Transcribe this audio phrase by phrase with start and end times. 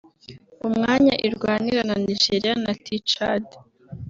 [0.67, 3.45] umwanya irwanira na Nigeria na Tchad